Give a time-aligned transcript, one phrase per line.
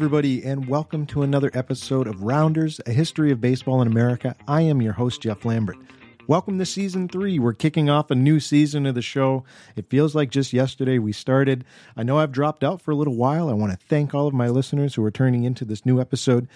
[0.00, 4.34] Everybody, and welcome to another episode of Rounders, a history of baseball in America.
[4.48, 5.76] I am your host, Jeff Lambert.
[6.26, 7.38] Welcome to season three.
[7.38, 9.44] We're kicking off a new season of the show.
[9.76, 11.66] It feels like just yesterday we started.
[11.98, 13.50] I know I've dropped out for a little while.
[13.50, 16.48] I want to thank all of my listeners who are turning into this new episode.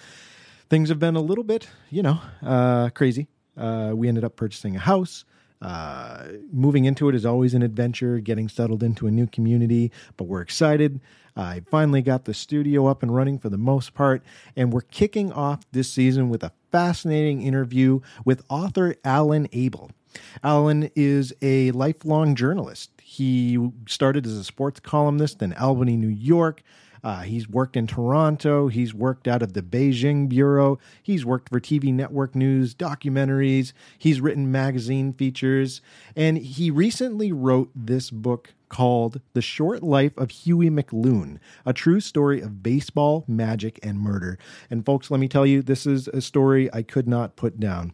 [0.67, 3.27] Things have been a little bit, you know, uh, crazy.
[3.55, 5.23] Uh, we ended up purchasing a house.
[5.61, 10.25] Uh, moving into it is always an adventure, getting settled into a new community, but
[10.25, 10.99] we're excited.
[11.35, 14.23] I finally got the studio up and running for the most part,
[14.55, 19.91] and we're kicking off this season with a fascinating interview with author Alan Abel.
[20.43, 22.91] Alan is a lifelong journalist.
[23.01, 26.63] He started as a sports columnist in Albany, New York.
[27.05, 28.67] Uh, he's worked in Toronto.
[28.67, 30.79] He's worked out of the Beijing Bureau.
[31.03, 33.73] He's worked for TV network news, documentaries.
[33.99, 35.81] He's written magazine features.
[36.15, 41.99] And he recently wrote this book called The Short Life of Hughie McLoon, a true
[41.99, 44.39] story of baseball, magic, and murder.
[44.71, 47.93] And folks, let me tell you, this is a story I could not put down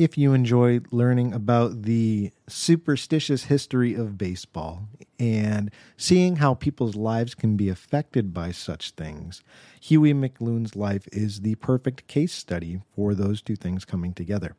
[0.00, 7.34] if you enjoy learning about the superstitious history of baseball and seeing how people's lives
[7.34, 9.42] can be affected by such things,
[9.78, 14.56] Hughie McLoon's life is the perfect case study for those two things coming together.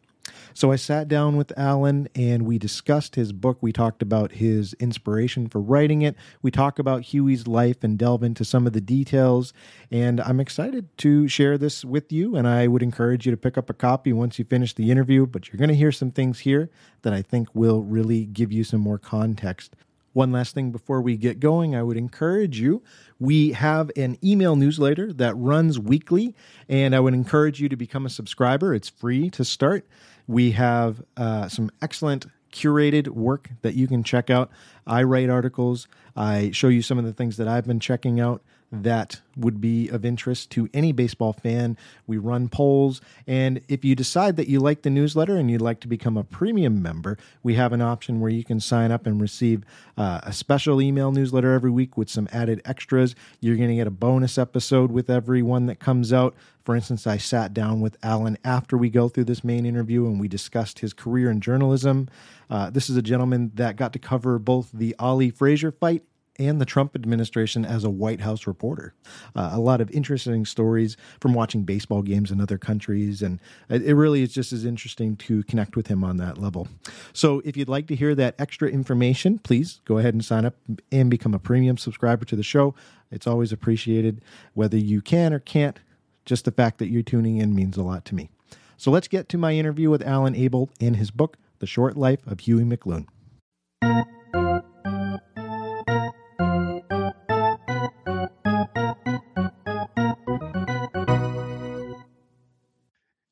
[0.54, 3.58] So I sat down with Alan and we discussed his book.
[3.62, 6.16] We talked about his inspiration for writing it.
[6.42, 9.54] We talk about Hughie's life and delve into some of the details.
[9.90, 12.36] And I'm excited to share this with you.
[12.36, 15.26] And I would encourage you to pick up a copy once you finish the interview.
[15.26, 16.70] But you're going to hear some things here
[17.02, 19.76] that I think will really give you some more context
[20.14, 22.84] one last thing before we get going, I would encourage you.
[23.20, 26.36] We have an email newsletter that runs weekly,
[26.68, 28.74] and I would encourage you to become a subscriber.
[28.74, 29.88] It's free to start.
[30.28, 34.52] We have uh, some excellent curated work that you can check out.
[34.86, 38.42] I write articles, I show you some of the things that I've been checking out
[38.72, 41.78] that would be of interest to any baseball fan.
[42.08, 43.02] We run polls.
[43.28, 46.24] And if you decide that you like the newsletter and you'd like to become a
[46.24, 49.64] premium member, we have an option where you can sign up and receive
[49.98, 53.14] uh, a special email newsletter every week with some added extras.
[53.42, 56.34] You're going to get a bonus episode with every one that comes out.
[56.64, 60.20] For instance, I sat down with Alan after we go through this main interview and
[60.20, 62.08] we discussed his career in journalism.
[62.50, 66.04] Uh, this is a gentleman that got to cover both the Ali Frazier fight
[66.40, 68.94] and the Trump administration as a White House reporter.
[69.36, 73.40] Uh, a lot of interesting stories from watching baseball games in other countries, and
[73.70, 76.68] it really is just as interesting to connect with him on that level.
[77.14, 80.56] So, if you'd like to hear that extra information, please go ahead and sign up
[80.92, 82.74] and become a premium subscriber to the show.
[83.12, 84.24] It's always appreciated,
[84.54, 85.80] whether you can or can't.
[86.26, 88.30] Just the fact that you're tuning in means a lot to me.
[88.78, 92.26] So, let's get to my interview with Alan Abel and his book, The Short Life
[92.26, 93.08] of Hughie McLoon.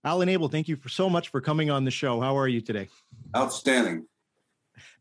[0.09, 2.19] Alan Abel, thank you for so much for coming on the show.
[2.19, 2.87] How are you today?
[3.35, 4.07] Outstanding.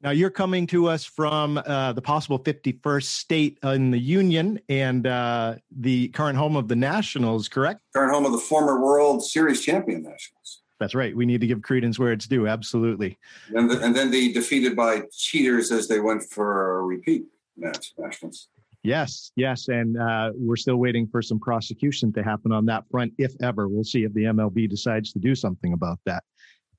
[0.02, 5.06] Now you're coming to us from uh, the possible 51st state in the union and
[5.06, 7.80] uh, the current home of the Nationals, correct?
[7.94, 10.62] Current home of the former World Series champion Nationals.
[10.80, 11.14] That's right.
[11.16, 12.46] We need to give credence where it's due.
[12.46, 13.18] Absolutely.
[13.54, 17.24] And, the, and then the defeated by cheaters as they went for a repeat
[17.56, 18.48] match, Nationals.
[18.84, 23.12] Yes, yes, and uh, we're still waiting for some prosecution to happen on that front,
[23.18, 23.68] if ever.
[23.68, 26.22] We'll see if the MLB decides to do something about that.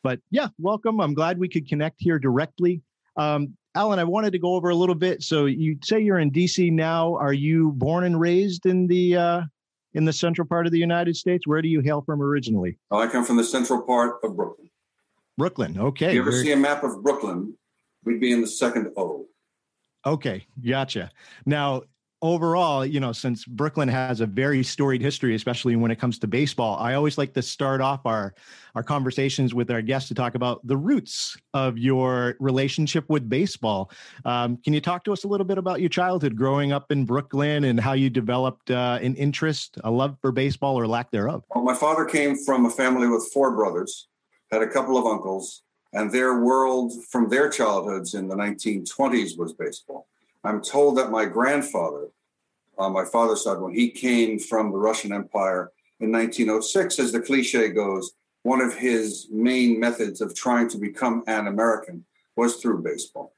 [0.01, 1.01] But yeah, welcome.
[1.01, 2.81] I'm glad we could connect here directly.
[3.19, 5.21] Um, Alan, I wanted to go over a little bit.
[5.21, 7.15] So you say you're in DC now.
[7.15, 9.41] Are you born and raised in the uh,
[9.93, 11.45] in the central part of the United States?
[11.45, 12.77] Where do you hail from originally?
[12.91, 14.69] Oh, I come from the central part of Brooklyn.
[15.37, 15.77] Brooklyn.
[15.79, 16.07] Okay.
[16.07, 17.55] If you ever see a map of Brooklyn,
[18.05, 19.25] we'd be in the second O.
[20.05, 21.11] Okay, gotcha.
[21.45, 21.83] Now,
[22.21, 26.27] overall, you know, since Brooklyn has a very storied history, especially when it comes to
[26.27, 28.33] baseball, I always like to start off our
[28.75, 33.91] our conversations with our guests to talk about the roots of your relationship with baseball.
[34.25, 37.03] Um, can you talk to us a little bit about your childhood growing up in
[37.03, 41.43] Brooklyn and how you developed uh, an interest, a love for baseball, or lack thereof?
[41.53, 44.07] Well, my father came from a family with four brothers,
[44.51, 45.63] had a couple of uncles,
[45.93, 50.07] and their world from their childhoods in the 1920s was baseball.
[50.43, 52.07] I'm told that my grandfather,
[52.77, 57.19] on my father's side, when he came from the Russian Empire in 1906, as the
[57.19, 58.13] cliche goes,
[58.43, 62.05] one of his main methods of trying to become an American
[62.35, 63.33] was through baseball.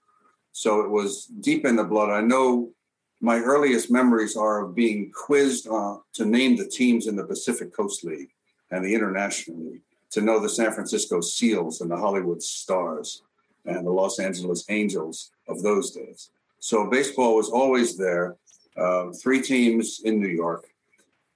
[0.52, 2.12] So it was deep in the blood.
[2.12, 2.72] I know
[3.20, 7.74] my earliest memories are of being quizzed uh, to name the teams in the Pacific
[7.74, 8.30] Coast League
[8.70, 9.82] and the International League,
[10.12, 13.24] to know the San Francisco Seals and the Hollywood Stars
[13.66, 16.30] and the Los Angeles Angels of those days.
[16.62, 18.38] So baseball was always there.
[18.78, 20.68] Uh, three teams in New York.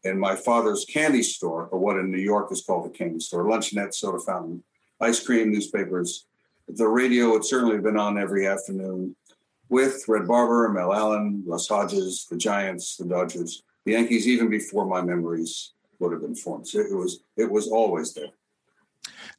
[0.03, 3.43] In my father's candy store, or what in New York is called a candy store,
[3.43, 4.63] luncheonette, soda fountain,
[5.01, 6.27] ice cream, newspapers.
[6.67, 9.15] The radio had certainly been on every afternoon
[9.67, 14.85] with Red Barber, Mel Allen, Les Hodges, the Giants, the Dodgers, the Yankees, even before
[14.85, 16.67] my memories would have been formed.
[16.67, 18.33] So it was it was always there.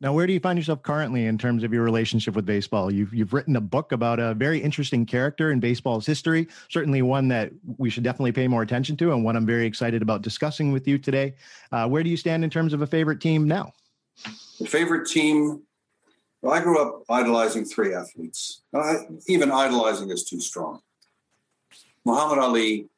[0.00, 2.92] Now, where do you find yourself currently in terms of your relationship with baseball?
[2.92, 7.28] You've you've written a book about a very interesting character in baseball's history, certainly one
[7.28, 10.72] that we should definitely pay more attention to, and one I'm very excited about discussing
[10.72, 11.34] with you today.
[11.72, 13.72] Uh, where do you stand in terms of a favorite team now?
[14.66, 15.62] Favorite team.
[16.42, 18.62] Well, I grew up idolizing three athletes.
[18.72, 18.94] Uh,
[19.26, 20.80] even idolizing is too strong.
[22.04, 22.88] Muhammad Ali,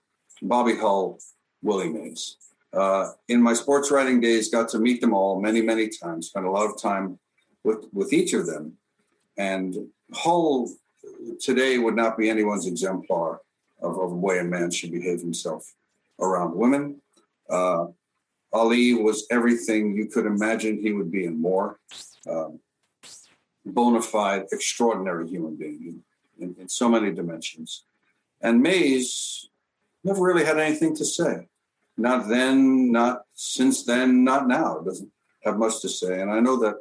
[0.43, 1.19] Bobby Hull,
[1.63, 2.37] Willie Mays
[2.73, 6.29] uh, in my sports writing days, got to meet them all many, many times.
[6.29, 7.19] Spent a lot of time
[7.65, 8.75] with with each of them,
[9.37, 9.75] and
[10.13, 10.71] Hull
[11.41, 13.41] today would not be anyone's exemplar
[13.81, 15.75] of, of the way a man should behave himself
[16.21, 17.01] around women.
[17.49, 17.87] Uh,
[18.53, 21.79] Ali was everything you could imagine he would be and more.
[22.29, 22.61] Um,
[23.65, 26.03] bona fide, extraordinary human being
[26.41, 27.85] in, in so many dimensions.
[28.41, 29.49] And Mays
[30.05, 31.49] never really had anything to say
[31.99, 34.79] not then, not since then, not now.
[34.79, 35.11] It doesn't
[35.45, 36.21] have much to say.
[36.21, 36.77] And I know that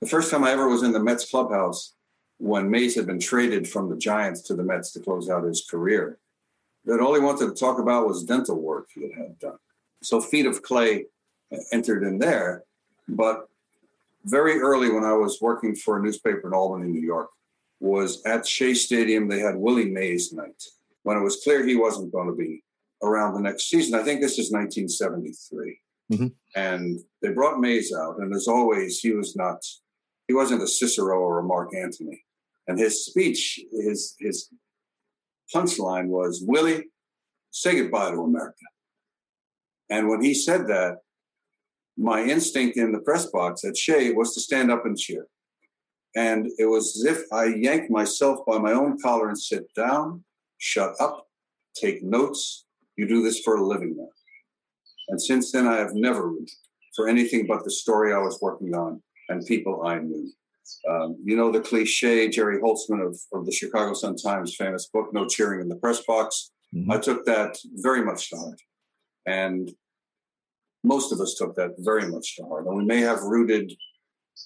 [0.00, 1.94] the first time I ever was in the Mets clubhouse
[2.38, 5.66] when Mays had been traded from the Giants to the Mets to close out his
[5.68, 6.18] career,
[6.86, 9.58] that all he wanted to talk about was dental work he had, had done.
[10.02, 11.06] So Feet of Clay
[11.72, 12.64] entered in there.
[13.08, 13.48] But
[14.24, 17.28] very early when I was working for a newspaper in Albany, New York,
[17.80, 19.28] was at Shea Stadium.
[19.28, 20.64] They had Willie Mays night
[21.02, 22.62] when it was clear he wasn't going to be
[23.02, 23.98] around the next season.
[23.98, 25.78] I think this is 1973.
[26.12, 26.26] Mm-hmm.
[26.56, 29.64] And they brought Mays out, and as always, he was not,
[30.26, 32.24] he wasn't a Cicero or a Mark Antony.
[32.66, 34.48] And his speech, his his
[35.54, 36.84] punchline was, Willie,
[37.50, 38.56] say goodbye to America.
[39.88, 40.98] And when he said that,
[41.96, 45.26] my instinct in the press box at Shea was to stand up and cheer.
[46.16, 50.24] And it was as if I yanked myself by my own collar and sit down,
[50.58, 51.26] shut up,
[51.74, 52.64] take notes,
[53.00, 54.08] you do this for a living now.
[55.08, 56.50] And since then, I have never rooted
[56.94, 60.30] for anything but the story I was working on and people I knew.
[60.88, 65.08] Um, you know the cliche, Jerry Holtzman of, of the Chicago Sun Times famous book,
[65.12, 66.52] No Cheering in the Press Box.
[66.74, 66.92] Mm-hmm.
[66.92, 68.60] I took that very much to heart.
[69.26, 69.70] And
[70.84, 72.66] most of us took that very much to heart.
[72.66, 73.72] And we may have rooted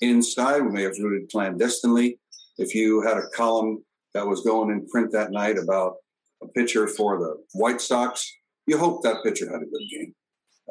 [0.01, 2.19] inside, we may have rooted clandestinely.
[2.57, 3.85] If you had a column
[4.15, 5.97] that was going in print that night about
[6.43, 8.33] a pitcher for the White Sox,
[8.67, 10.15] you hope that pitcher had a good game.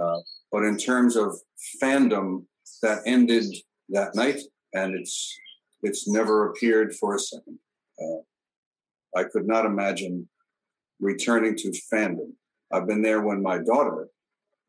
[0.01, 0.19] Uh,
[0.51, 1.35] but in terms of
[1.81, 2.45] fandom,
[2.81, 3.45] that ended
[3.89, 4.39] that night,
[4.73, 5.38] and it's
[5.81, 7.59] it's never appeared for a second.
[8.01, 10.27] Uh, I could not imagine
[11.00, 12.31] returning to fandom.
[12.71, 14.07] I've been there when my daughter,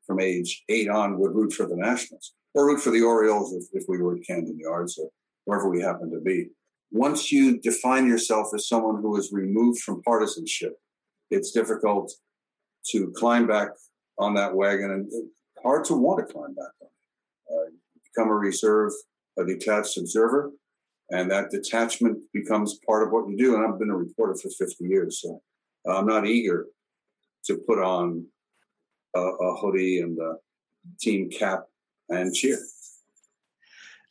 [0.06, 3.64] from age eight on, would root for the Nationals or root for the Orioles if,
[3.72, 5.08] if we were at Camden Yards or
[5.44, 6.48] wherever we happen to be.
[6.90, 10.74] Once you define yourself as someone who is removed from partisanship,
[11.30, 12.12] it's difficult
[12.90, 13.68] to climb back
[14.18, 15.10] on that wagon and
[15.62, 16.88] hard to want to climb back on
[17.50, 17.70] Uh,
[18.08, 18.92] become a reserve,
[19.38, 20.52] a detached observer,
[21.10, 23.54] and that detachment becomes part of what you do.
[23.54, 25.42] And I've been a reporter for 50 years, so
[25.86, 26.66] I'm not eager
[27.46, 28.26] to put on
[29.14, 30.36] a, a hoodie and a
[31.00, 31.64] team cap
[32.08, 32.58] and cheer.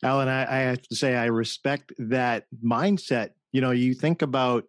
[0.02, 3.30] Alan, I, I have to say, I respect that mindset.
[3.52, 4.64] You know, you think about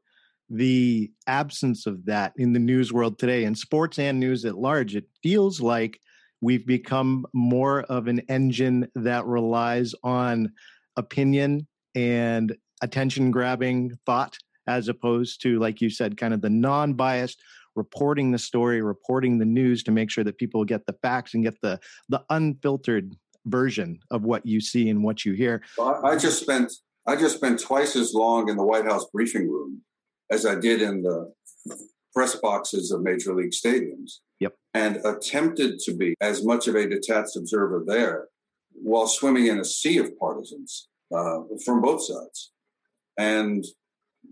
[0.50, 4.96] the absence of that in the news world today in sports and news at large
[4.96, 6.00] it feels like
[6.42, 10.52] we've become more of an engine that relies on
[10.98, 14.38] opinion and attention grabbing thought
[14.68, 17.42] as opposed to like you said kind of the non-biased
[17.76, 21.44] reporting the story, reporting the news to make sure that people get the facts and
[21.44, 25.62] get the the unfiltered version of what you see and what you hear.
[25.78, 26.72] Well, I just spent
[27.08, 29.82] I just spent twice as long in the White House briefing room
[30.32, 31.32] as I did in the
[32.14, 34.20] press boxes of major league stadiums.
[34.40, 34.56] Yep.
[34.74, 38.28] And attempted to be as much of a detached observer there
[38.72, 42.52] while swimming in a sea of partisans uh, from both sides.
[43.18, 43.64] And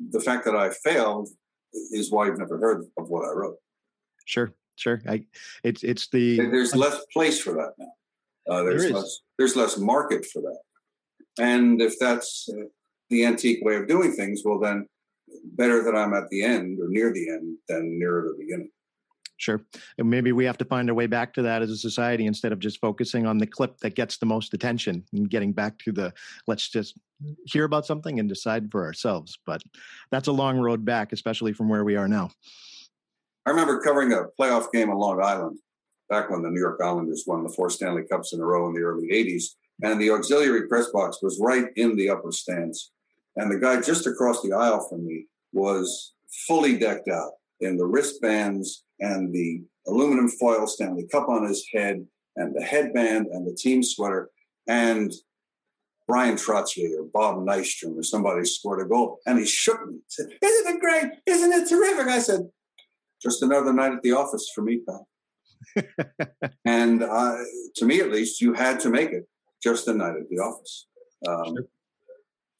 [0.09, 1.29] the fact that I failed
[1.91, 3.57] is why you've never heard of what I wrote.
[4.25, 5.01] Sure, sure.
[5.07, 5.25] I,
[5.63, 7.93] it's it's the there's less place for that now.
[8.50, 10.59] Uh, there's there less there's less market for that,
[11.39, 12.65] and if that's uh,
[13.09, 14.88] the antique way of doing things, well then
[15.44, 18.70] better that I'm at the end or near the end than near the beginning.
[19.38, 19.62] Sure.
[19.98, 22.54] And maybe we have to find our way back to that as a society instead
[22.54, 25.92] of just focusing on the clip that gets the most attention and getting back to
[25.92, 26.13] the
[26.48, 26.98] let's just
[27.46, 29.38] hear about something and decide for ourselves.
[29.46, 29.62] But
[30.12, 32.32] that's a long road back, especially from where we are now.
[33.46, 35.58] I remember covering a playoff game on Long Island
[36.10, 38.74] back when the New York Islanders won the four Stanley Cups in a row in
[38.74, 39.44] the early 80s.
[39.82, 42.92] And the auxiliary press box was right in the upper stands.
[43.36, 46.13] And the guy just across the aisle from me was
[46.48, 52.06] fully decked out in the wristbands and the aluminum foil Stanley Cup on his head
[52.36, 54.30] and the headband and the team sweater.
[54.68, 55.12] And
[56.08, 59.20] Bryan Trottier or Bob Nystrom or somebody scored a goal.
[59.25, 60.00] And he shook me.
[60.08, 61.12] said, Isn't it great?
[61.25, 62.08] Isn't it terrific?
[62.08, 62.50] I said,
[63.22, 65.08] Just another night at the office for me, pal.
[66.66, 67.38] and uh,
[67.75, 69.28] to me, at least, you had to make it
[69.62, 70.88] just a night at the office.
[71.28, 71.68] Um, sure.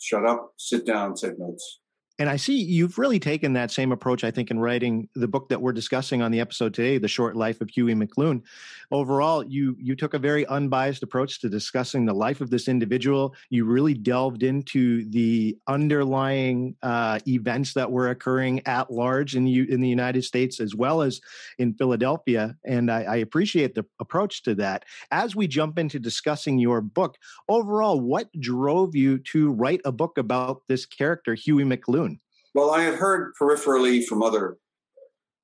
[0.04, 1.80] Shut up, sit down, take notes
[2.20, 5.50] and I see you've really taken that same approach, I think, in writing the book
[5.50, 8.44] that we're discussing on the episode today, The Short Life of Hughie McLoon.
[8.92, 13.34] Overall, you you took a very unbiased approach to discussing the life of this individual.
[13.50, 19.64] You really delved into the underlying uh, events that were occurring at large in you
[19.64, 21.20] in the United States as well as
[21.58, 24.86] in Philadelphia, and I, I appreciate the approach to that.
[25.10, 27.18] As we jump into discussing your book,
[27.50, 32.13] overall, what drove you to write a book about this character, Hughie McLoon?
[32.54, 34.58] Well, I had heard peripherally from other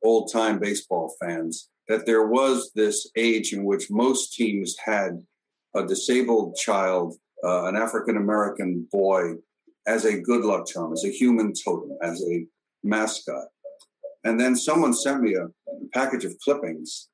[0.04, 5.20] old time baseball fans that there was this age in which most teams had
[5.76, 9.34] a disabled child, uh, an African American boy,
[9.88, 12.46] as a good luck charm, as a human totem, as a
[12.84, 13.48] mascot.
[14.24, 15.48] And then someone sent me a
[15.94, 17.10] package of clippings,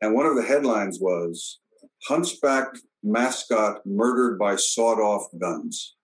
[0.00, 1.58] and one of the headlines was
[2.06, 2.68] Hunchback
[3.02, 5.96] mascot murdered by sawed off guns.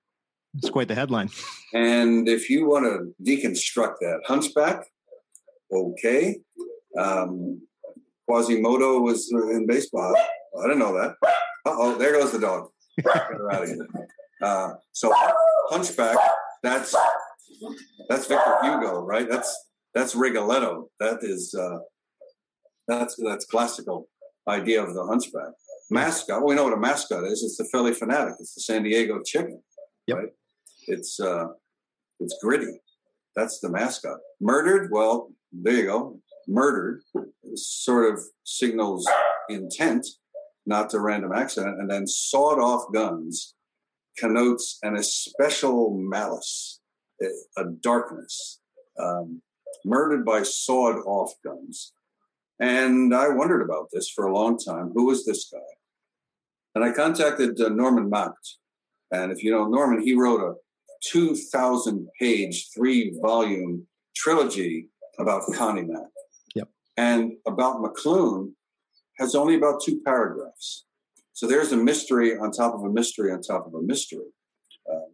[0.58, 1.30] It's quite the headline.
[1.72, 4.84] And if you want to deconstruct that, Hunchback,
[5.72, 6.38] okay.
[6.98, 7.62] Um,
[8.28, 10.14] Quasimodo was in baseball.
[10.58, 11.14] I didn't know that.
[11.66, 12.68] oh, there goes the dog.
[14.40, 15.12] Uh, so
[15.70, 16.16] Hunchback,
[16.62, 16.94] that's
[18.08, 19.28] that's Victor Hugo, right?
[19.28, 19.52] That's
[19.94, 20.90] that's Rigoletto.
[21.00, 21.78] That is uh,
[22.86, 24.08] that's that's classical
[24.48, 25.52] idea of the Hunchback.
[25.90, 26.38] Mascot.
[26.38, 27.42] Well, we know what a mascot is.
[27.42, 28.34] It's the Phillie Phanatic.
[28.40, 29.62] It's the San Diego Chicken.
[30.06, 30.16] Yep.
[30.16, 30.28] Right?
[30.88, 31.48] It's uh,
[32.20, 32.80] it's gritty.
[33.36, 34.18] That's the mascot.
[34.40, 34.90] Murdered.
[34.90, 36.20] Well, there you go.
[36.48, 37.02] Murdered
[37.54, 39.08] sort of signals
[39.48, 40.06] intent,
[40.66, 43.54] not to random accident, and then sawed off guns
[44.18, 46.80] connotes an especial malice,
[47.56, 48.60] a darkness.
[49.00, 49.42] Um,
[49.84, 51.92] murdered by sawed off guns.
[52.60, 54.90] And I wondered about this for a long time.
[54.94, 55.58] Who was this guy?
[56.74, 58.56] And I contacted uh, Norman Macht.
[59.12, 60.54] And if you know Norman, he wrote a
[61.02, 64.88] 2,000 page, three volume trilogy
[65.18, 66.08] about Connie Mack.
[66.54, 66.68] Yep.
[66.96, 68.52] And about McLoon
[69.18, 70.84] has only about two paragraphs.
[71.32, 74.26] So there's a mystery on top of a mystery on top of a mystery.
[74.90, 75.10] Uh,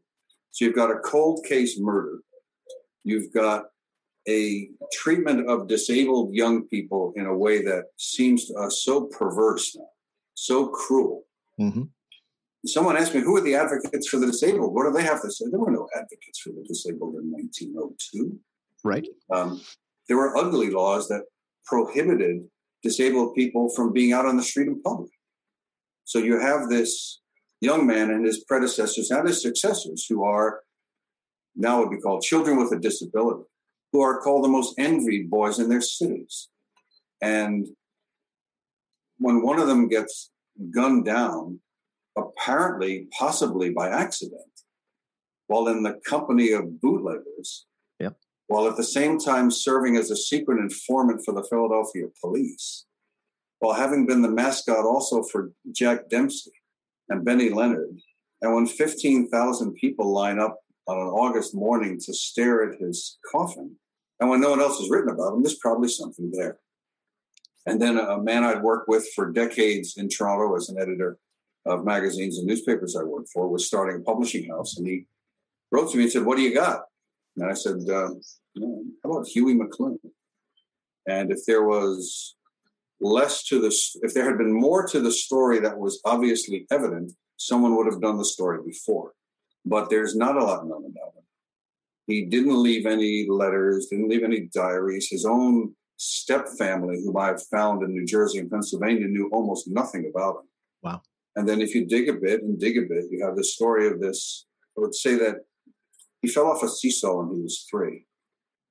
[0.51, 2.21] so you've got a cold case murder.
[3.03, 3.65] You've got
[4.27, 9.77] a treatment of disabled young people in a way that seems to us so perverse
[9.77, 9.89] now,
[10.35, 11.25] so cruel.
[11.61, 11.83] Mm-hmm
[12.67, 14.75] someone asked me, who are the advocates for the disabled?
[14.75, 15.47] What do they have to say?
[15.51, 18.39] There were no advocates for the disabled in 1902.
[18.83, 19.07] Right.
[19.33, 19.61] Um,
[20.09, 21.25] there were ugly laws that
[21.65, 22.45] prohibited
[22.83, 25.11] disabled people from being out on the street in public.
[26.05, 27.21] So you have this
[27.61, 30.61] young man and his predecessors and his successors who are
[31.57, 33.45] now would be called children with a disability,
[33.93, 36.49] who are called the most envied boys in their cities.
[37.23, 37.69] And
[39.19, 40.31] when one of them gets
[40.75, 41.61] gunned down
[42.17, 44.41] apparently, possibly by accident,
[45.47, 47.67] while in the company of bootleggers,
[47.99, 48.17] yep.
[48.47, 52.87] while at the same time serving as a secret informant for the Philadelphia police,
[53.59, 56.53] while having been the mascot also for Jack Dempsey
[57.09, 57.99] and Benny Leonard.
[58.43, 63.77] And when 15,000 people line up on an August morning to stare at his coffin,
[64.21, 66.59] And when no one else has written about him, there's probably something there.
[67.67, 71.19] And then a man I'd worked with for decades in Toronto as an editor
[71.67, 74.77] of magazines and newspapers I worked for was starting a publishing house.
[74.77, 75.07] And he
[75.71, 76.83] wrote to me and said, What do you got?
[77.37, 78.11] And I said, uh,
[79.03, 79.99] How about Hughie McLoon?
[81.07, 82.37] And if there was
[83.01, 87.13] less to this, if there had been more to the story that was obviously evident,
[87.37, 89.13] someone would have done the story before.
[89.67, 91.25] But there's not a lot known about him.
[92.07, 95.09] He didn't leave any letters, didn't leave any diaries.
[95.11, 100.11] His own step family, whom I've found in New Jersey and Pennsylvania, knew almost nothing
[100.15, 100.49] about him.
[100.83, 101.03] Wow.
[101.37, 103.89] And then if you dig a bit and dig a bit, you have the story
[103.89, 104.47] of this.
[104.77, 105.37] I would say that
[106.23, 108.07] he fell off a seesaw when he was three.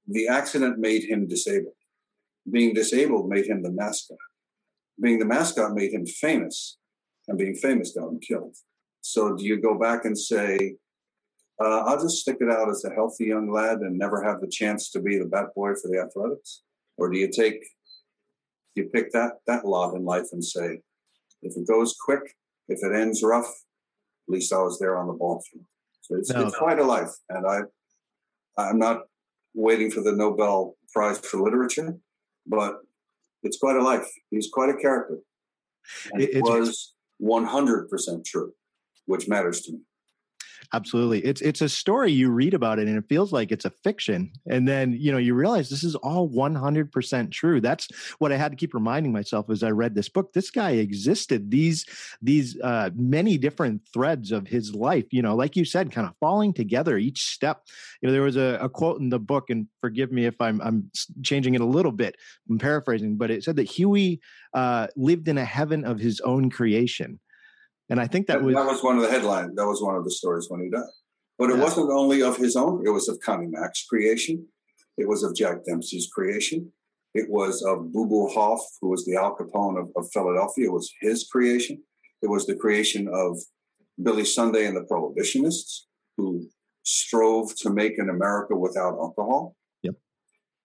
[0.07, 1.75] The accident made him disabled.
[2.49, 4.17] Being disabled made him the mascot.
[5.01, 6.77] Being the mascot made him famous,
[7.27, 8.55] and being famous got him killed.
[9.01, 10.75] So do you go back and say,
[11.61, 14.47] uh, I'll just stick it out as a healthy young lad and never have the
[14.47, 16.63] chance to be the bat boy for the athletics?
[16.97, 17.65] Or do you take,
[18.75, 20.81] you pick that, that lot in life and say,
[21.41, 22.35] if it goes quick,
[22.67, 25.65] if it ends rough, at least I was there on the ball field.
[26.01, 26.47] So it's, no.
[26.47, 27.11] it's quite a life.
[27.29, 27.59] And I,
[28.57, 29.01] I'm not
[29.53, 31.97] waiting for the Nobel Prize for Literature,
[32.45, 32.75] but
[33.43, 34.07] it's quite a life.
[34.29, 35.19] He's quite a character.
[36.11, 38.53] And it, it was 100% true,
[39.05, 39.79] which matters to me.
[40.75, 41.19] Absolutely.
[41.23, 44.31] It's it's a story you read about it and it feels like it's a fiction.
[44.49, 47.61] And then, you know, you realize this is all 100% true.
[47.61, 47.87] That's
[48.17, 50.33] what I had to keep reminding myself as I read this book.
[50.33, 51.51] This guy existed.
[51.51, 51.85] These
[52.23, 56.15] these uh many different threads of his life, you know, like you said, kind of
[56.19, 57.61] falling together each step.
[58.01, 60.59] You know, there was a, a quote in the book and forgive me if I'm
[60.61, 60.89] I'm
[61.21, 62.15] changing it a little bit.
[62.49, 64.21] I'm paraphrasing, but it said that Hughie
[64.55, 67.19] uh lived in a heaven of his own creation.
[67.93, 69.51] And I think that, was that was one of the headlines.
[69.55, 70.81] That was one of the stories when he died.
[71.37, 71.63] But it yeah.
[71.63, 72.81] wasn't only of his own.
[72.83, 74.47] It was of Connie Mack's creation.
[74.97, 76.71] It was of Jack Dempsey's creation.
[77.13, 80.65] It was of Boo Boo Hoff, who was the Al Capone of, of Philadelphia.
[80.65, 81.83] It was his creation.
[82.23, 83.37] It was the creation of
[84.01, 85.81] Billy Sunday and the Prohibitionists,
[86.17, 86.47] who
[86.81, 89.55] strove to make an America without alcohol.
[89.83, 89.93] Yep.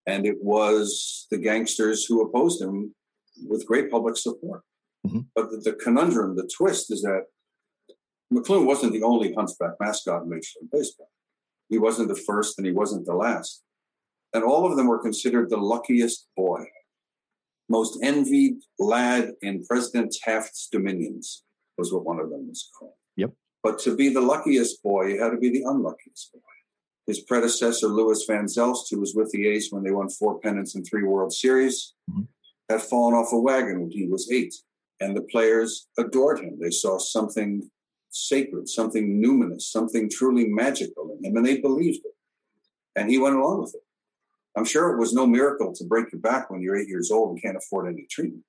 [0.07, 2.95] And it was the gangsters who opposed him
[3.47, 4.63] with great public support.
[5.09, 5.21] Mm-hmm.
[5.35, 7.25] But the, the, conundrum, the twist is that
[8.33, 11.11] McLoon wasn't the only hunchback mascot in Major League Baseball.
[11.69, 13.63] He wasn't the first and he wasn't the last.
[14.35, 16.65] And all of them were considered the luckiest boy,
[17.69, 21.43] most envied lad in President Taft's dominions,
[21.79, 22.93] was what one of them was called.
[23.17, 23.33] Yep.
[23.63, 26.41] But to be the luckiest boy, you had to be the unluckiest boy.
[27.07, 30.75] His predecessor, Louis Van Zelst, who was with the A's when they won four pennants
[30.75, 32.25] and three World Series, mm-hmm.
[32.69, 34.55] had fallen off a wagon when he was eight
[35.01, 36.59] and the players adored him.
[36.61, 37.71] They saw something
[38.11, 42.15] sacred, something numinous, something truly magical in him, and they believed it.
[42.97, 43.83] And he went along with it.
[44.57, 47.31] I'm sure it was no miracle to break your back when you're eight years old
[47.31, 48.45] and can't afford any treatment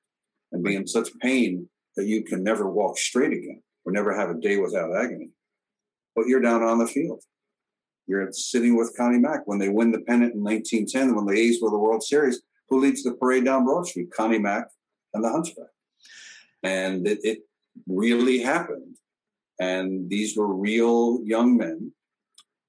[0.51, 4.29] and be in such pain that you can never walk straight again or never have
[4.29, 5.29] a day without agony.
[6.15, 7.21] But you're down on the field.
[8.07, 11.59] You're sitting with Connie Mack when they win the pennant in 1910, when the A's
[11.61, 12.41] win the World Series.
[12.69, 14.11] Who leads the parade down Broad Street?
[14.11, 14.65] Connie Mack
[15.13, 15.67] and the Hunchback.
[16.63, 17.39] And it, it
[17.87, 18.97] really happened.
[19.59, 21.91] And these were real young men,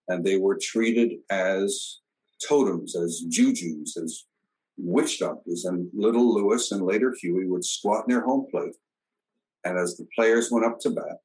[0.09, 2.01] and they were treated as
[2.47, 4.25] totems, as jujus, as
[4.77, 5.65] witch doctors.
[5.65, 8.75] And little Louis and later Hughie would squat near home plate.
[9.65, 11.19] And as the players went up to bat,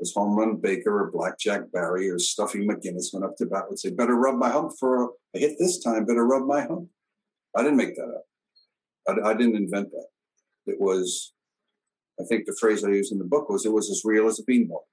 [0.00, 3.78] as home run Baker or Blackjack Barry or Stuffy McInnis went up to bat, would
[3.78, 6.88] say, Better rub my hump for a, hit this time, better rub my hump.
[7.56, 8.24] I didn't make that up.
[9.08, 10.06] I, I didn't invent that.
[10.66, 11.32] It was
[12.20, 14.38] I think the phrase I used in the book was it was as real as
[14.38, 14.84] a beanball.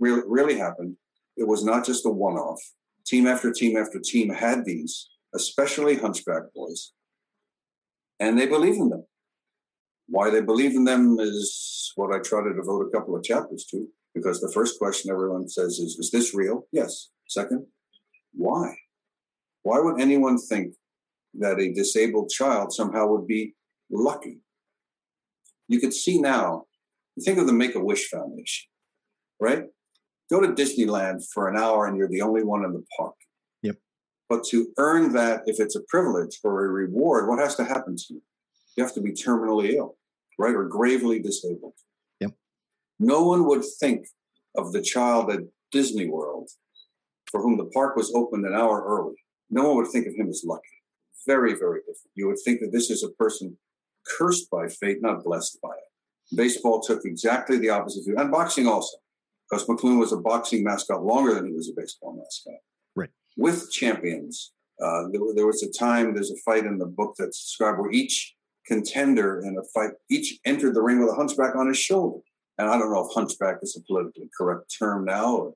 [0.00, 0.96] Really, really happened.
[1.36, 2.60] It was not just a one off.
[3.06, 6.92] Team after team after team had these, especially Hunchback Boys,
[8.18, 9.04] and they believed in them.
[10.06, 13.66] Why they believe in them is what I try to devote a couple of chapters
[13.70, 16.66] to, because the first question everyone says is, Is this real?
[16.72, 17.10] Yes.
[17.28, 17.66] Second,
[18.32, 18.74] why?
[19.62, 20.74] Why would anyone think
[21.34, 23.54] that a disabled child somehow would be
[23.90, 24.40] lucky?
[25.68, 26.64] You could see now,
[27.24, 28.66] think of the Make a Wish Foundation,
[29.40, 29.64] right?
[30.30, 33.14] Go to Disneyland for an hour and you're the only one in the park.
[33.62, 33.76] Yep.
[34.28, 37.96] But to earn that, if it's a privilege or a reward, what has to happen
[37.96, 38.22] to you?
[38.76, 39.96] You have to be terminally ill,
[40.38, 40.54] right?
[40.54, 41.74] Or gravely disabled.
[42.20, 42.32] Yep.
[42.98, 44.06] No one would think
[44.56, 46.48] of the child at Disney World
[47.30, 49.16] for whom the park was opened an hour early.
[49.50, 50.62] No one would think of him as lucky.
[51.26, 52.10] Very, very different.
[52.14, 53.56] You would think that this is a person
[54.06, 56.36] cursed by fate, not blessed by it.
[56.36, 58.96] Baseball took exactly the opposite view, and boxing also,
[59.48, 62.60] because McLoon was a boxing mascot longer than he was a baseball mascot.
[62.96, 63.10] Right.
[63.36, 67.44] With champions Uh, there, there, was a time, there's a fight in the book that's
[67.44, 68.34] described where each
[68.66, 72.20] contender in a fight, each entered the ring with a hunchback on his shoulder.
[72.58, 75.54] And I don't know if hunchback is a politically correct term now or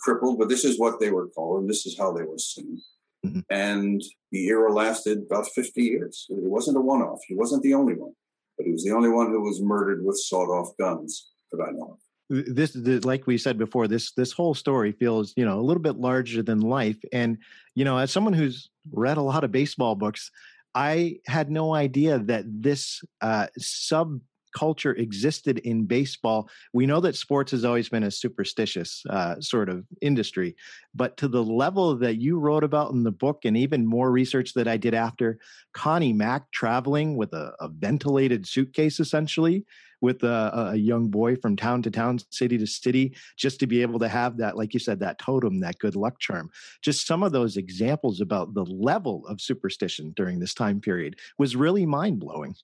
[0.00, 2.80] crippled, but this is what they were called and this is how they were seen.
[3.26, 3.40] Mm-hmm.
[3.50, 6.26] And the era lasted about 50 years.
[6.28, 7.20] It wasn't a one off.
[7.26, 8.12] He wasn't the only one,
[8.56, 11.72] but he was the only one who was murdered with sawed off guns that I
[11.72, 11.98] know of
[12.30, 15.96] this, like we said before this this whole story feels you know a little bit
[15.96, 17.38] larger than life and
[17.74, 20.30] you know as someone who's read a lot of baseball books
[20.74, 24.20] i had no idea that this uh, sub
[24.58, 26.50] culture existed in baseball.
[26.72, 30.56] We know that sports has always been a superstitious uh, sort of industry,
[30.94, 34.54] but to the level that you wrote about in the book, and even more research
[34.54, 35.38] that I did after,
[35.74, 39.64] Connie Mack traveling with a, a ventilated suitcase essentially
[40.00, 43.82] with a, a, young boy from town to town, city to city, just to be
[43.82, 46.50] able to have that, like you said, that totem, that good luck charm.
[46.82, 51.56] Just some of those examples about the level of superstition during this time period was
[51.56, 52.54] really mind blowing.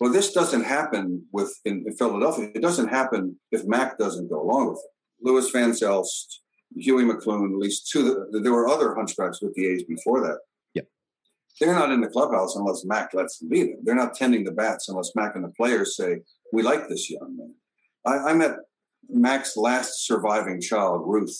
[0.00, 2.50] Well, this doesn't happen with in, in, Philadelphia.
[2.54, 5.28] It doesn't happen if Mack doesn't go along with it.
[5.28, 6.40] Louis Van Zelst,
[6.76, 8.26] Hughie McLoon, at least two.
[8.32, 10.38] There were other hunchbacks with the A's before that.
[10.74, 10.86] Yep.
[11.60, 13.76] They're not in the clubhouse unless Mack lets them be there.
[13.82, 17.36] They're not tending the bats unless Mack and the players say, "We like this young
[17.36, 17.54] man."
[18.04, 18.56] I, I met
[19.08, 21.38] Mack's last surviving child, Ruth,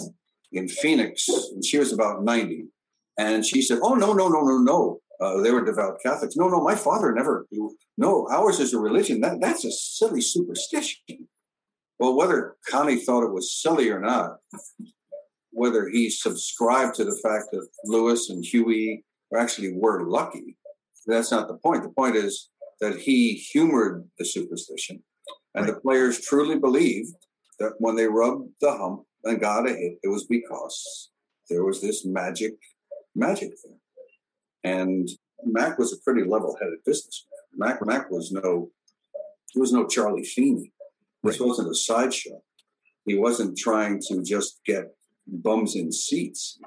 [0.52, 2.66] in Phoenix, and she was about ninety.
[3.18, 5.00] And she said, "Oh no, no, no, no, no!
[5.24, 6.37] Uh, they were devout Catholics.
[6.37, 7.46] No, no, my father never.
[7.96, 9.20] No, ours is a religion.
[9.22, 11.28] That that's a silly superstition.
[11.98, 14.37] Well, whether Connie thought it was silly or not,
[15.50, 19.02] whether he subscribed to the fact that Louis and Hughie
[19.34, 20.58] actually were lucky,
[21.06, 21.84] that's not the point.
[21.84, 22.50] The point is
[22.82, 25.02] that he humored the superstition,
[25.54, 25.74] and right.
[25.74, 27.14] the players truly believed
[27.60, 31.10] that when they rubbed the hump and got a hit, it was because
[31.48, 32.56] there was this magic,
[33.14, 33.78] magic there.
[34.64, 35.09] And
[35.44, 37.29] Mack was a pretty level-headed businessman.
[37.57, 38.70] Mack Mack was no
[39.53, 40.72] he was no Charlie Finley.
[41.22, 41.46] This right.
[41.46, 42.42] wasn't a sideshow.
[43.07, 44.96] He wasn't trying to just get
[45.27, 46.59] bums in seats.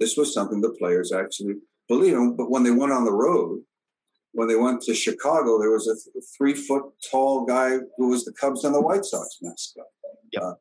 [0.00, 2.36] This was something the players actually believed in.
[2.36, 3.60] But when they went on the road,
[4.32, 8.24] when they went to Chicago, there was a th- three foot tall guy who was
[8.24, 9.84] the Cubs and the White Sox mascot.
[10.32, 10.42] Yep.
[10.42, 10.54] Uh,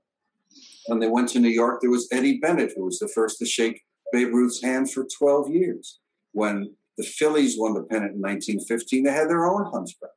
[0.87, 3.45] when they went to New York, there was Eddie Bennett, who was the first to
[3.45, 3.81] shake
[4.11, 5.99] Babe Ruth's hand for 12 years.
[6.33, 9.03] When the Phillies won the pennant in 1915.
[9.03, 10.11] They had their own hunchback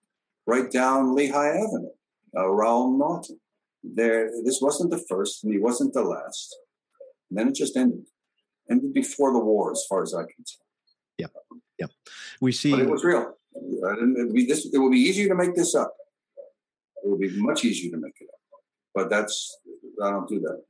[0.47, 1.91] right down Lehigh Avenue,
[2.37, 3.41] uh, Raul Naughton.
[3.83, 6.57] There, this wasn't the first, and he wasn't the last.
[7.31, 8.05] And then it just ended.
[8.71, 10.67] Ended before the war, as far as I can tell.
[11.19, 11.27] Yeah,
[11.79, 11.87] yeah.
[12.41, 12.73] We see.
[12.73, 13.35] But it was real.
[13.55, 15.95] It would, be this, it would be easier to make this up.
[16.37, 18.41] It would be much easier to make it up.
[18.93, 19.57] But that's
[20.03, 20.63] I don't do that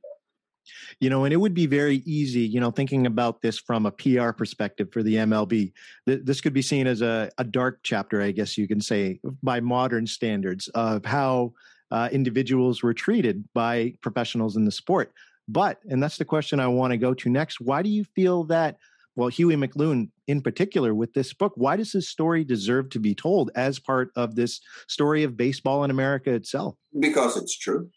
[0.99, 3.91] you know and it would be very easy you know thinking about this from a
[3.91, 5.71] pr perspective for the mlb
[6.07, 9.19] th- this could be seen as a, a dark chapter i guess you can say
[9.43, 11.53] by modern standards of how
[11.91, 15.11] uh, individuals were treated by professionals in the sport.
[15.47, 18.43] But and that's the question i want to go to next why do you feel
[18.45, 18.75] that
[19.15, 23.15] well hughie mcloon in particular with this book why does his story deserve to be
[23.15, 26.75] told as part of this story of baseball in america itself?
[26.99, 27.89] Because it's true.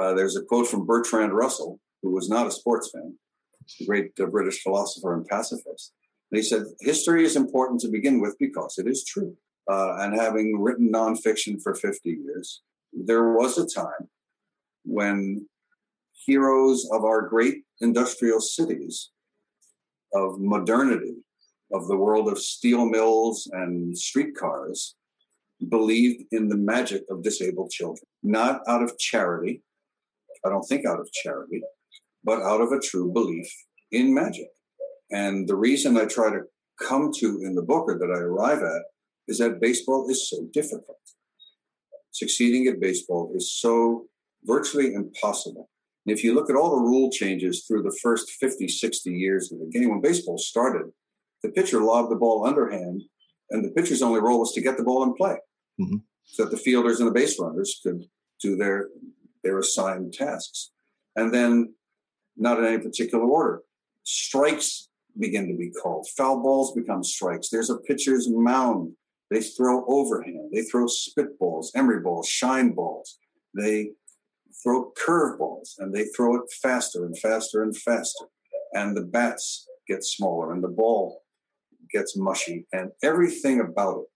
[0.00, 3.16] Uh, there's a quote from bertrand russell who was not a sports fan,
[3.80, 5.92] a great uh, British philosopher and pacifist.
[6.30, 9.34] And he said, History is important to begin with because it is true.
[9.68, 12.60] Uh, and having written nonfiction for 50 years,
[12.92, 14.10] there was a time
[14.84, 15.48] when
[16.26, 19.10] heroes of our great industrial cities,
[20.14, 21.16] of modernity,
[21.72, 24.94] of the world of steel mills and streetcars,
[25.70, 29.62] believed in the magic of disabled children, not out of charity.
[30.44, 31.62] I don't think out of charity,
[32.24, 33.46] but out of a true belief
[33.92, 34.48] in magic.
[35.10, 36.42] And the reason I try to
[36.82, 38.82] come to in the book or that I arrive at
[39.28, 40.98] is that baseball is so difficult.
[42.10, 44.06] Succeeding at baseball is so
[44.44, 45.68] virtually impossible.
[46.06, 49.50] And if you look at all the rule changes through the first 50, 60 years
[49.50, 50.90] of the game, when baseball started,
[51.42, 53.02] the pitcher lobbed the ball underhand,
[53.50, 55.36] and the pitcher's only role was to get the ball in play
[55.80, 55.96] mm-hmm.
[56.24, 58.04] so that the fielders and the base runners could
[58.40, 58.88] do their,
[59.42, 60.70] their assigned tasks.
[61.16, 61.74] And then
[62.36, 63.62] not in any particular order.
[64.02, 66.08] Strikes begin to be called.
[66.16, 67.48] Foul balls become strikes.
[67.48, 68.94] There's a pitcher's mound.
[69.30, 70.50] They throw overhand.
[70.52, 73.18] They throw spitballs, emery balls, shine balls.
[73.56, 73.92] They
[74.62, 78.26] throw curveballs and they throw it faster and faster and faster.
[78.72, 81.22] And the bats get smaller and the ball
[81.90, 84.06] gets mushy and everything about it.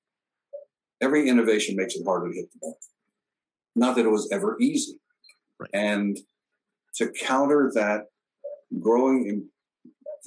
[1.01, 2.79] Every innovation makes it harder to hit the ball.
[3.77, 5.01] Not that it was ever easy.
[5.61, 5.71] Right.
[5.73, 6.19] And
[6.99, 8.07] to counter that
[8.79, 9.49] growing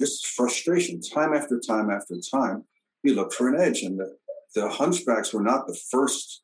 [0.00, 2.64] just frustration, time after time after time.
[3.02, 4.16] You look for an edge, and the,
[4.54, 6.42] the Hunchbacks were not the first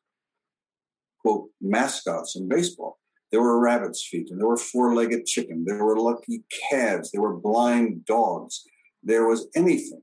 [1.21, 2.99] quote mascots in baseball.
[3.31, 5.65] There were rabbit's feet, and there were four-legged chicken.
[5.65, 7.11] There were lucky calves.
[7.11, 8.63] There were blind dogs.
[9.03, 10.01] There was anything.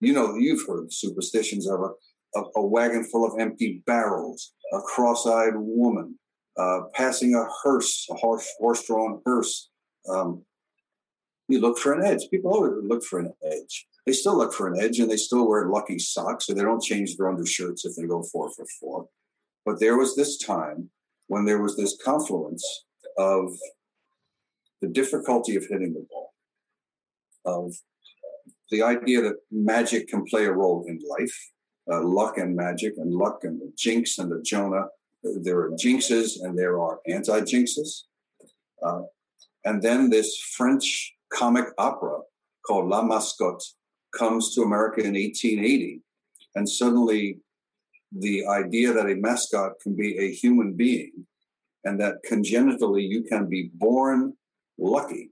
[0.00, 4.80] You know, you've heard superstitions of a, a, a wagon full of empty barrels, a
[4.80, 6.18] cross-eyed woman,
[6.58, 9.70] uh, passing a hearse, a horse, horse-drawn hearse.
[10.08, 10.44] Um,
[11.48, 12.28] you look for an edge.
[12.30, 13.86] People always look for an edge.
[14.06, 16.82] They still look for an edge, and they still wear lucky socks, so they don't
[16.82, 19.08] change their undershirts if they go four for four.
[19.64, 20.90] But there was this time
[21.28, 22.64] when there was this confluence
[23.18, 23.52] of
[24.80, 26.34] the difficulty of hitting the ball,
[27.44, 27.74] of
[28.70, 31.50] the idea that magic can play a role in life,
[31.92, 34.86] uh, luck and magic, and luck and the jinx and the Jonah.
[35.22, 38.02] There are jinxes and there are anti jinxes.
[38.82, 39.02] Uh,
[39.64, 42.18] and then this French comic opera
[42.66, 43.62] called La Mascotte
[44.16, 46.00] comes to America in 1880.
[46.54, 47.38] And suddenly
[48.10, 51.26] the idea that a mascot can be a human being
[51.84, 54.34] and that congenitally you can be born
[54.78, 55.30] lucky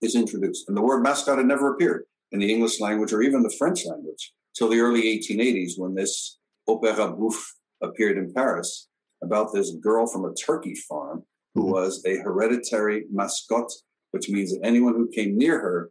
[0.00, 0.68] is introduced.
[0.68, 3.84] And the word mascot had never appeared in the English language or even the French
[3.86, 7.44] language till the early 1880s when this Opéra Bouffe
[7.84, 8.88] appeared in Paris
[9.22, 11.72] about this girl from a turkey farm who mm-hmm.
[11.72, 13.72] was a hereditary mascotte,
[14.10, 15.90] which means that anyone who came near her,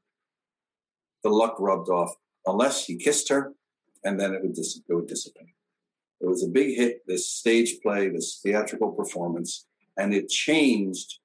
[1.23, 2.13] the luck rubbed off,
[2.45, 3.53] unless he kissed her,
[4.03, 5.56] and then it would, dis- it would dissipate.
[6.21, 9.65] It was a big hit, this stage play, this theatrical performance,
[9.97, 11.19] and it changed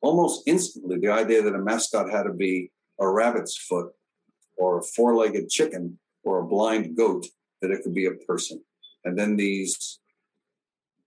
[0.00, 3.92] almost instantly the idea that a mascot had to be a rabbit's foot
[4.56, 7.26] or a four legged chicken or a blind goat,
[7.60, 8.62] that it could be a person.
[9.04, 9.98] And then these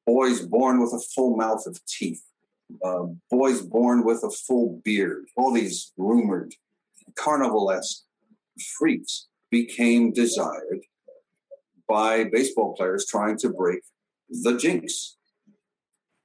[0.05, 2.23] boys born with a full mouth of teeth,
[2.83, 6.53] uh, boys born with a full beard, all these rumored
[7.17, 8.01] carnivalesque
[8.77, 10.79] freaks became desired
[11.87, 13.81] by baseball players trying to break
[14.29, 15.17] the jinx.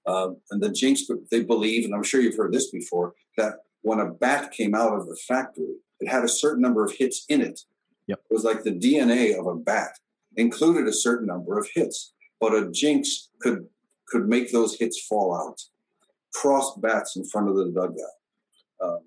[0.07, 3.99] Uh, and the jinx, they believe, and I'm sure you've heard this before, that when
[3.99, 7.41] a bat came out of the factory, it had a certain number of hits in
[7.41, 7.61] it.
[8.07, 8.21] Yep.
[8.31, 9.99] It was like the DNA of a bat
[10.37, 13.67] included a certain number of hits, but a jinx could
[14.09, 15.61] could make those hits fall out.
[16.35, 18.17] Crossed bats in front of the dugout,
[18.83, 19.01] um,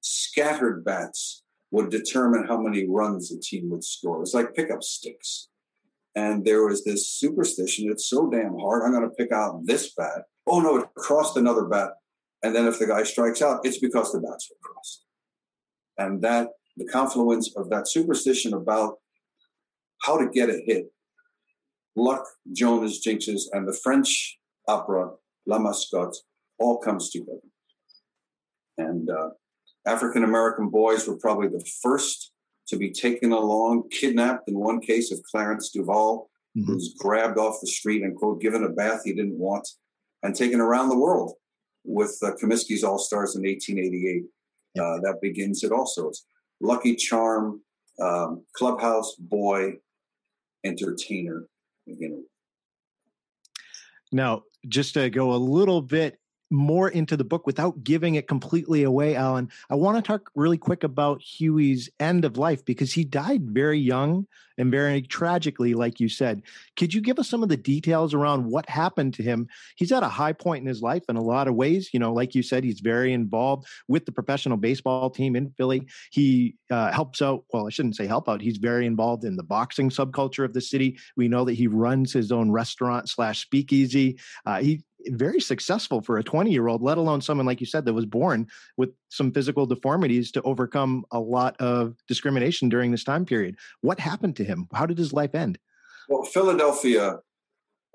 [0.00, 4.22] scattered bats would determine how many runs a team would score.
[4.22, 5.48] It's like pickup sticks.
[6.14, 7.90] And there was this superstition.
[7.90, 8.82] It's so damn hard.
[8.84, 10.22] I'm going to pick out this bat.
[10.46, 11.90] Oh no, it crossed another bat.
[12.44, 15.04] And then if the guy strikes out, it's because the bats were crossed.
[15.98, 18.98] And that the confluence of that superstition about
[20.02, 20.92] how to get a hit,
[21.96, 25.10] luck, Jonahs, jinxes, and the French opera
[25.46, 26.16] La Mascotte
[26.58, 27.40] all comes together.
[28.78, 29.30] And uh,
[29.86, 32.32] African American boys were probably the first
[32.68, 36.66] to be taken along, kidnapped in one case of Clarence Duval, mm-hmm.
[36.66, 39.68] who was grabbed off the street and, quote, given a bath he didn't want,
[40.22, 41.34] and taken around the world
[41.84, 44.22] with uh, Comiskey's All Stars in 1888.
[44.74, 44.84] Yep.
[44.84, 46.08] Uh, that begins it also.
[46.08, 46.26] It's
[46.60, 47.60] Lucky Charm,
[48.00, 49.74] um, Clubhouse Boy,
[50.64, 51.46] Entertainer.
[51.86, 52.22] You know.
[54.12, 56.18] Now, just to go a little bit
[56.50, 60.58] more into the book without giving it completely away, Alan, I want to talk really
[60.58, 64.26] quick about Hughie's end of life because he died very young
[64.58, 66.42] and very tragically, like you said.
[66.76, 69.48] Could you give us some of the details around what happened to him?
[69.76, 71.90] He's at a high point in his life in a lot of ways.
[71.92, 75.88] You know, like you said, he's very involved with the professional baseball team in Philly.
[76.12, 79.42] He uh, helps out, well, I shouldn't say help out, he's very involved in the
[79.42, 80.98] boxing subculture of the city.
[81.16, 84.18] We know that he runs his own restaurant slash speakeasy.
[84.46, 87.84] Uh, he very successful for a 20 year old, let alone someone like you said
[87.84, 93.04] that was born with some physical deformities to overcome a lot of discrimination during this
[93.04, 93.56] time period.
[93.80, 94.68] What happened to him?
[94.72, 95.58] How did his life end?
[96.08, 97.18] Well, Philadelphia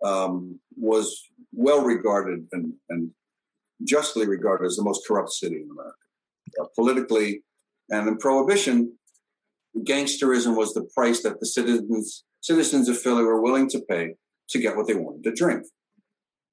[0.04, 3.12] um, was well regarded and, and,
[3.86, 5.96] justly regarded as the most corrupt city in America.
[6.60, 7.42] Uh, politically
[7.90, 8.94] and in prohibition,
[9.78, 14.16] gangsterism was the price that the citizens citizens of Philly were willing to pay
[14.50, 15.66] to get what they wanted to drink.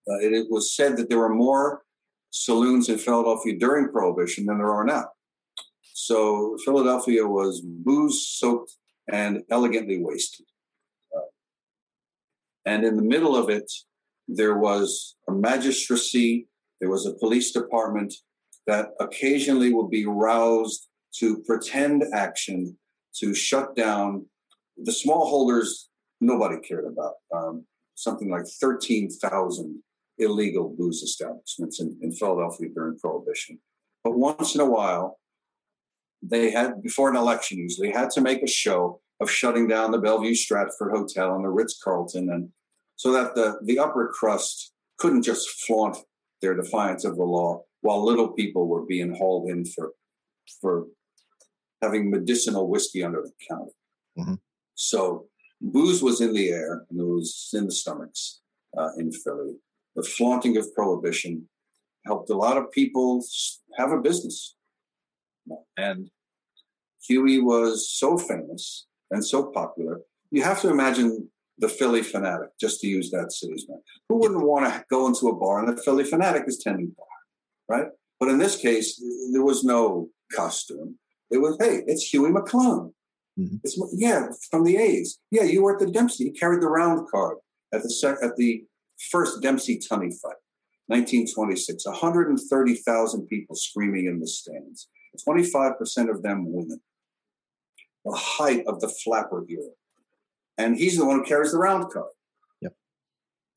[0.08, 1.82] Uh, it, it, was said that there were more
[2.30, 5.06] saloons in Philadelphia during Prohibition than there are now.
[5.94, 8.76] So Philadelphia was booze soaked
[9.10, 10.46] and elegantly wasted.
[11.16, 11.20] Uh,
[12.64, 13.70] and in the middle of it,
[14.28, 16.48] there was a magistracy,
[16.80, 18.14] there was a police department
[18.66, 20.88] that occasionally would be roused
[21.18, 22.76] to pretend action
[23.14, 24.26] to shut down
[24.76, 25.86] the smallholders
[26.20, 27.14] nobody cared about.
[27.34, 27.64] Um,
[27.94, 29.82] something like 13,000
[30.18, 33.58] illegal booze establishments in, in Philadelphia during Prohibition.
[34.02, 35.18] But once in a while,
[36.22, 39.98] they had before an election usually had to make a show of shutting down the
[39.98, 42.50] Bellevue Stratford Hotel and the Ritz Carlton, and
[42.96, 45.96] so that the the upper crust couldn't just flaunt
[46.42, 49.92] their defiance of the law while little people were being hauled in for
[50.60, 50.86] for
[51.82, 53.72] having medicinal whiskey under the counter.
[54.18, 54.34] Mm-hmm.
[54.74, 55.26] So
[55.60, 58.40] booze was in the air and it was in the stomachs
[58.76, 59.54] uh, in Philly.
[59.96, 61.48] The flaunting of prohibition
[62.04, 63.24] helped a lot of people
[63.76, 64.54] have a business.
[65.76, 66.10] And
[67.02, 70.00] Hughie was so famous and so popular.
[70.30, 73.80] You have to imagine the Phillie Phanatic, just to use that city's name.
[74.08, 77.06] Who wouldn't want to go into a bar and the Phillie Phanatic is tending bar,
[77.68, 77.88] right?
[78.20, 80.98] But in this case, there was no costume.
[81.30, 82.92] It was, hey, it's Hughie McLoon.
[83.38, 83.56] Mm-hmm.
[83.64, 85.18] It's, yeah, from the A's.
[85.30, 86.24] Yeah, you were at the Dempsey.
[86.24, 87.38] You carried the round card
[87.72, 88.64] at the sec- at the
[89.10, 90.40] first Dempsey Tunney fight,
[90.86, 91.86] 1926.
[91.86, 94.88] 130,000 people screaming in the stands.
[95.26, 96.80] 25% of them women.
[98.04, 99.70] The height of the flapper era.
[100.58, 102.12] And he's the one who carries the round card.
[102.60, 102.74] Yep.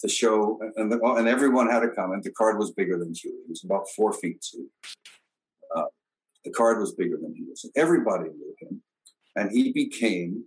[0.01, 2.23] The show, and, the, and everyone had a comment.
[2.23, 3.43] The card was bigger than Hughie.
[3.45, 4.67] It was about four feet two.
[5.75, 5.85] Uh,
[6.43, 7.69] the card was bigger than he was.
[7.75, 8.81] Everybody knew him
[9.39, 10.45] and he became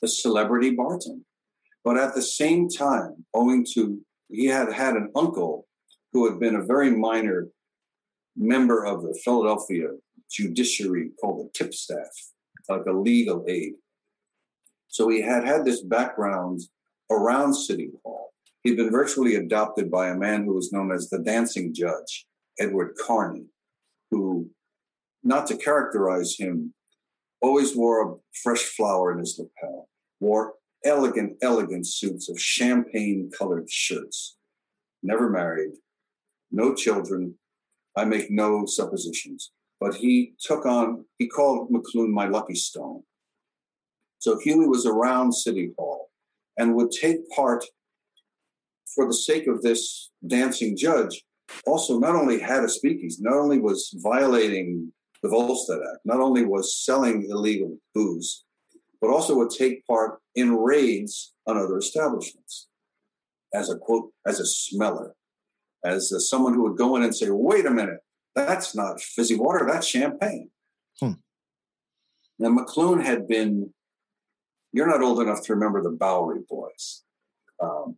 [0.00, 1.24] the celebrity bartender.
[1.88, 3.98] But at the same time, owing to
[4.28, 5.66] he had had an uncle
[6.12, 7.48] who had been a very minor
[8.36, 9.92] member of the Philadelphia
[10.30, 12.10] judiciary called the tipstaff,
[12.68, 13.72] like a legal aid.
[14.88, 16.60] So he had had this background
[17.10, 18.34] around City Hall.
[18.64, 22.26] He'd been virtually adopted by a man who was known as the dancing judge,
[22.60, 23.46] Edward Carney,
[24.10, 24.50] who,
[25.24, 26.74] not to characterize him
[27.40, 29.88] always wore a fresh flower in his lapel,
[30.20, 30.52] wore
[30.84, 34.36] elegant, elegant suits of champagne colored shirts,
[35.02, 35.72] never married,
[36.50, 37.34] no children.
[37.96, 39.50] I make no suppositions.
[39.80, 43.02] But he took on, he called McLoon my lucky stone.
[44.18, 46.10] So Hughie was around City Hall
[46.56, 47.64] and would take part
[48.94, 51.24] for the sake of this dancing judge.
[51.66, 56.44] Also, not only had a speakeasy, not only was violating the Volstead Act, not only
[56.44, 58.44] was selling illegal booze,
[59.00, 62.68] but also would take part in raids on other establishments
[63.54, 65.14] as a quote, as a smeller,
[65.84, 68.00] as a, someone who would go in and say, wait a minute,
[68.34, 70.50] that's not fizzy water, that's champagne.
[71.00, 71.12] Hmm.
[72.38, 73.72] Now, McLoon had been,
[74.72, 77.02] you're not old enough to remember the Bowery Boys.
[77.60, 77.96] Um,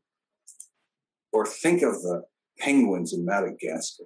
[1.33, 2.25] or think of the
[2.59, 4.05] penguins in Madagascar.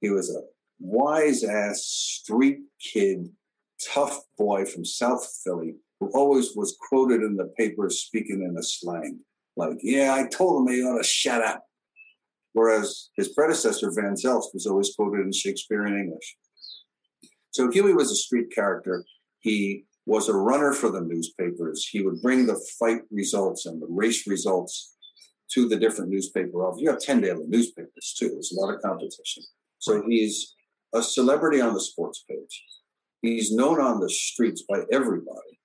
[0.00, 0.42] He was a
[0.78, 3.30] wise ass street kid,
[3.92, 5.76] tough boy from South Philly
[6.08, 9.20] always was quoted in the papers speaking in a slang.
[9.56, 11.64] Like, yeah, I told him he ought to shut up.
[12.52, 16.36] Whereas his predecessor, Van Zelst, was always quoted in Shakespearean English.
[17.52, 19.04] So Hughie was a street character.
[19.40, 21.86] He was a runner for the newspapers.
[21.86, 24.96] He would bring the fight results and the race results
[25.52, 26.82] to the different newspaper offices.
[26.82, 28.30] You have 10 daily newspapers too.
[28.30, 29.44] There's a lot of competition.
[29.78, 30.54] So he's
[30.94, 32.64] a celebrity on the sports page.
[33.22, 35.59] He's known on the streets by everybody.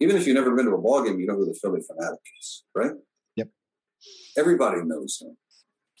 [0.00, 2.18] Even if you've never been to a ball game, you know who the Phillie Phanatic
[2.40, 2.92] is, right?
[3.36, 3.48] Yep.
[4.36, 5.36] Everybody knows him.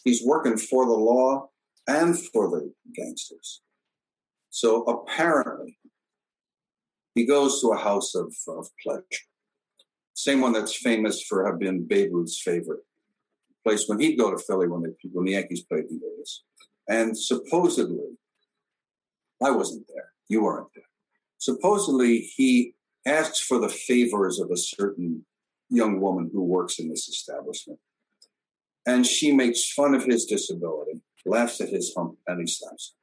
[0.04, 1.48] He's working for the law
[1.86, 3.62] and for the gangsters.
[4.50, 5.78] So apparently,
[7.14, 9.02] he goes to a house of, of pleasure.
[10.14, 12.80] Same one that's famous for having been Babe Ruth's favorite
[13.64, 16.42] place when he'd go to Philly when the when the Yankees played the A's.
[16.88, 18.16] And supposedly,
[19.42, 20.10] I wasn't there.
[20.28, 20.84] You weren't there.
[21.38, 22.75] Supposedly, he
[23.06, 25.24] asks for the favors of a certain
[25.70, 27.78] young woman who works in this establishment.
[28.86, 32.94] And she makes fun of his disability, laughs at his hump, and he slaps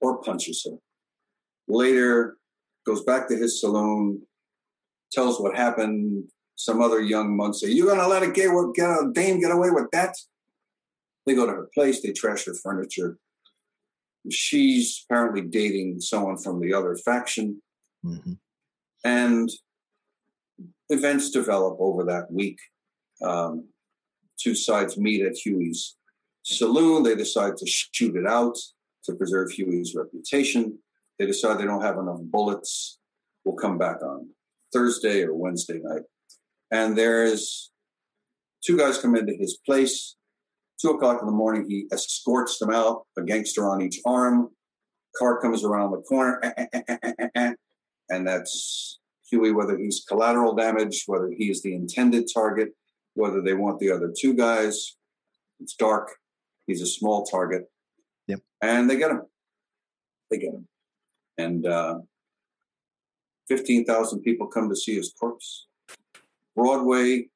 [0.00, 0.78] her or punches her.
[1.68, 2.36] Later,
[2.86, 4.22] goes back to his saloon,
[5.12, 6.24] tells what happened.
[6.56, 9.50] Some other young monks say, You're to let a gay work get a dame get
[9.50, 10.14] away with that?
[11.26, 13.18] They go to her place, they trash her furniture,
[14.28, 17.62] she's apparently dating someone from the other faction.
[18.04, 18.32] Mm-hmm.
[19.04, 19.48] And
[20.88, 22.58] events develop over that week.
[23.22, 23.68] Um,
[24.38, 25.96] two sides meet at Hughie's
[26.44, 27.02] saloon.
[27.02, 28.56] They decide to shoot it out
[29.04, 30.78] to preserve Hughie's reputation.
[31.18, 32.98] They decide they don't have enough bullets.
[33.44, 34.30] We'll come back on
[34.72, 36.02] Thursday or Wednesday night.
[36.70, 37.70] And there's
[38.64, 40.16] two guys come into his place
[40.80, 44.48] Two o'clock in the morning, he escorts them out, a gangster on each arm.
[45.14, 47.52] Car comes around the corner, eh, eh, eh,
[48.10, 48.98] and that's
[49.30, 52.70] Hughie, whether he's collateral damage, whether he's the intended target,
[53.14, 54.96] whether they want the other two guys.
[55.60, 56.10] It's dark.
[56.66, 57.70] He's a small target.
[58.26, 58.40] Yep.
[58.62, 59.22] And they get him.
[60.30, 60.68] They get him.
[61.38, 62.00] And uh,
[63.48, 65.66] 15,000 people come to see his corpse.
[66.54, 67.28] Broadway,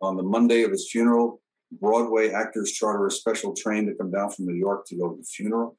[0.00, 1.40] on the Monday of his funeral,
[1.80, 5.16] Broadway actors charter a special train to come down from New York to go to
[5.16, 5.78] the funeral.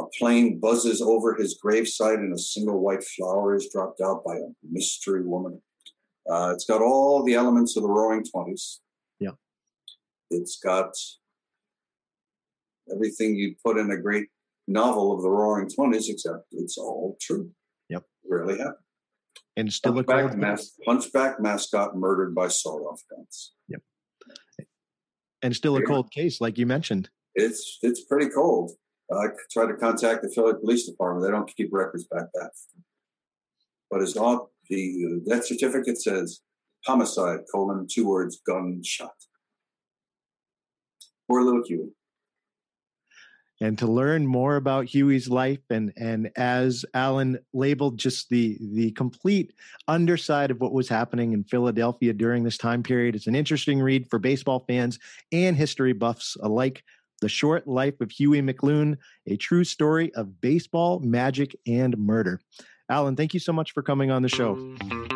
[0.00, 4.36] A plane buzzes over his gravesite and a single white flower is dropped out by
[4.36, 5.60] a mystery woman.
[6.30, 8.80] Uh, it's got all the elements of the Roaring Twenties.
[9.18, 9.32] Yeah.
[10.30, 10.92] It's got
[12.94, 14.28] everything you'd put in a great
[14.68, 17.50] novel of the Roaring Twenties, except it's all true.
[17.88, 18.04] Yep.
[18.28, 18.76] Really happened.
[19.56, 23.54] And still Hunchback, a cold mas- Hunchback mascot murdered by sawed-off guns.
[23.68, 23.82] Yep.
[25.42, 27.10] And still a cold case, like you mentioned.
[27.34, 28.72] It's it's pretty cold.
[29.10, 31.24] I tried to contact the Philly Police Department.
[31.24, 32.50] They don't keep records back that.
[33.90, 36.40] But it's all the uh, death certificate says
[36.86, 39.14] homicide colon two words gunshot.
[41.28, 41.92] Poor little Hughie.
[43.60, 48.92] and to learn more about Hughie's life and and as Alan labeled just the the
[48.92, 49.52] complete
[49.88, 53.14] underside of what was happening in Philadelphia during this time period.
[53.14, 54.98] It's an interesting read for baseball fans
[55.32, 56.84] and history buffs alike.
[57.20, 58.96] The Short Life of Hughie McLoon,
[59.26, 62.40] a true story of baseball, magic, and murder.
[62.88, 64.54] Alan, thank you so much for coming on the show.
[64.56, 65.07] Mm.